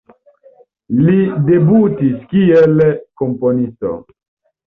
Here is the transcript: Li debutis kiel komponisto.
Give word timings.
Li 1.01 1.17
debutis 1.49 2.25
kiel 2.33 2.81
komponisto. 3.23 3.93